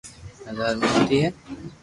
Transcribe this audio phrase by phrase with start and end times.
[0.45, 1.29] بزارر موٽي هي